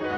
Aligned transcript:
Welcome 0.00 0.16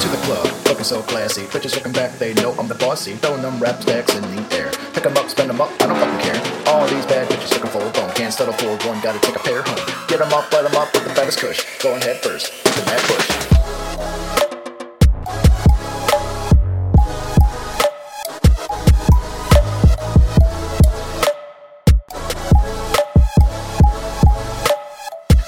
to 0.00 0.08
the 0.08 0.16
club, 0.24 0.66
looking 0.66 0.84
so 0.84 1.02
classy. 1.02 1.42
Bitches 1.44 1.74
looking 1.76 1.92
back, 1.92 2.18
they 2.18 2.34
know 2.34 2.52
I'm 2.58 2.66
the 2.66 2.74
bossy. 2.74 3.14
Throwing 3.16 3.42
them 3.42 3.60
rap 3.60 3.80
stacks 3.82 4.14
in 4.16 4.22
the 4.22 4.56
air. 4.56 4.77
Pick 4.94 5.06
'em 5.06 5.16
up, 5.16 5.28
spend 5.30 5.50
'em 5.50 5.60
up, 5.60 5.70
I 5.80 5.86
don't 5.86 5.96
fucking 5.96 6.18
care. 6.20 6.40
All 6.66 6.86
these 6.86 7.06
bad 7.06 7.28
bitches 7.28 7.52
looking 7.52 7.70
for 7.70 7.82
a 7.82 7.90
bone. 7.90 8.10
Can't 8.14 8.32
settle 8.32 8.54
for 8.54 8.76
one, 8.88 9.00
gotta 9.00 9.18
take 9.20 9.36
a 9.36 9.38
pair 9.38 9.62
home. 9.62 9.78
Get 10.08 10.20
'em 10.20 10.32
up, 10.32 10.52
let 10.52 10.64
'em 10.64 10.76
up 10.76 10.92
with 10.92 11.04
the 11.04 11.10
fattest 11.14 11.38
kush. 11.38 11.64
Going 11.82 12.02
head 12.02 12.20
first, 12.20 12.52
to 12.64 12.80
that 12.82 13.00
push. 13.02 13.48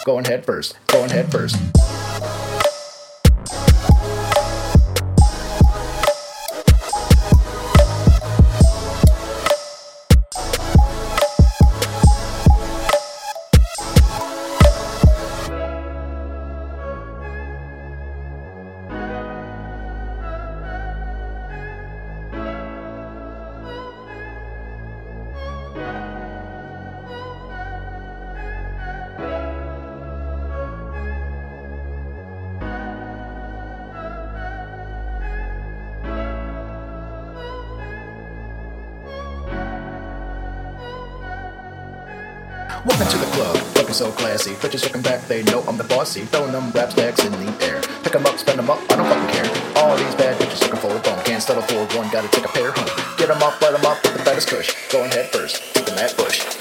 Going 0.04 0.24
head 0.24 0.44
first, 0.44 0.76
going 0.88 1.10
head 1.10 1.30
first. 1.30 1.56
Walking 42.86 43.08
to 43.08 43.18
the 43.18 43.26
club, 43.36 43.56
looking 43.76 43.92
so 43.92 44.10
classy. 44.12 44.52
Bitches 44.52 44.84
looking 44.84 45.02
back, 45.02 45.20
they 45.28 45.42
know 45.42 45.60
I'm 45.68 45.76
the 45.76 45.84
bossy. 45.84 46.22
Throwing 46.22 46.52
them 46.52 46.70
rap 46.70 46.90
stacks 46.90 47.22
in 47.24 47.32
the 47.32 47.64
air. 47.64 47.82
Pick 48.02 48.14
'em 48.14 48.24
up, 48.24 48.38
spend 48.38 48.58
'em 48.58 48.70
up, 48.70 48.80
I 48.90 48.96
don't 48.96 49.06
fucking 49.06 49.28
care. 49.34 49.48
All 49.76 49.96
these 49.96 50.14
bad 50.14 50.38
bitches 50.40 50.62
looking 50.62 50.80
for 50.80 50.96
a 50.96 50.98
bone. 51.00 51.22
Can't 51.24 51.42
settle 51.42 51.62
for 51.62 51.84
one, 51.96 52.08
gotta 52.08 52.28
take 52.28 52.46
a 52.46 52.48
pair 52.48 52.72
home. 52.72 52.88
Get 53.18 53.28
'em 53.28 53.42
up, 53.42 53.60
let 53.60 53.74
'em 53.74 53.84
up 53.84 54.02
with 54.02 54.14
the 54.14 54.24
fattest 54.24 54.48
kush. 54.48 54.72
Going 54.90 55.10
head 55.10 55.30
first, 55.30 55.60
keeping 55.74 55.96
that 55.96 56.16
bush. 56.16 56.59